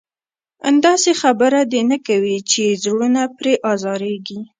[0.85, 4.39] داسې خبره دې نه کوي چې زړونه پرې ازارېږي.